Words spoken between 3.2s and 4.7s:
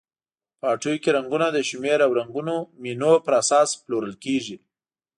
پر اساس پلورل کیږي.